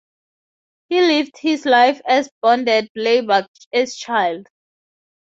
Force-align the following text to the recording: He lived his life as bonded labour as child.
He 0.89 0.99
lived 0.99 1.37
his 1.37 1.63
life 1.63 2.01
as 2.07 2.27
bonded 2.41 2.89
labour 2.95 3.45
as 3.71 3.95
child. 3.95 4.47